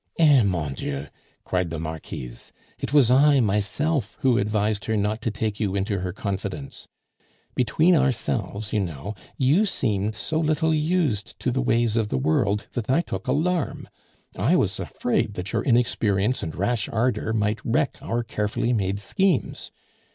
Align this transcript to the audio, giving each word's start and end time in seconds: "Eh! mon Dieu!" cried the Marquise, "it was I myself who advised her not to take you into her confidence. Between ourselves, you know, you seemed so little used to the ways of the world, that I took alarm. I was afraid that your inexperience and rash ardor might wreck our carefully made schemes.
"Eh! 0.17 0.41
mon 0.41 0.73
Dieu!" 0.73 1.05
cried 1.43 1.69
the 1.69 1.77
Marquise, 1.79 2.51
"it 2.79 2.91
was 2.91 3.11
I 3.11 3.39
myself 3.39 4.17
who 4.21 4.39
advised 4.39 4.85
her 4.85 4.97
not 4.97 5.21
to 5.21 5.29
take 5.29 5.59
you 5.59 5.75
into 5.75 5.99
her 5.99 6.11
confidence. 6.11 6.87
Between 7.53 7.95
ourselves, 7.95 8.73
you 8.73 8.79
know, 8.79 9.13
you 9.37 9.63
seemed 9.67 10.15
so 10.15 10.39
little 10.39 10.73
used 10.73 11.37
to 11.41 11.51
the 11.51 11.61
ways 11.61 11.97
of 11.97 12.07
the 12.07 12.17
world, 12.17 12.65
that 12.73 12.89
I 12.89 13.01
took 13.01 13.27
alarm. 13.27 13.87
I 14.35 14.55
was 14.55 14.79
afraid 14.79 15.35
that 15.35 15.53
your 15.53 15.61
inexperience 15.63 16.41
and 16.41 16.55
rash 16.55 16.89
ardor 16.89 17.31
might 17.31 17.63
wreck 17.63 17.97
our 18.01 18.23
carefully 18.23 18.73
made 18.73 18.99
schemes. 18.99 19.69